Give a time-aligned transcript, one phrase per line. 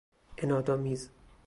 [0.43, 1.09] عنادآمیز